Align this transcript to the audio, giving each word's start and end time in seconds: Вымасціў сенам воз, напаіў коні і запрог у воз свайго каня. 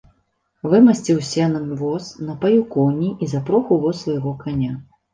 Вымасціў 0.71 1.19
сенам 1.33 1.69
воз, 1.83 2.09
напаіў 2.31 2.65
коні 2.79 3.13
і 3.23 3.31
запрог 3.37 3.63
у 3.81 3.83
воз 3.87 4.05
свайго 4.05 4.39
каня. 4.45 4.73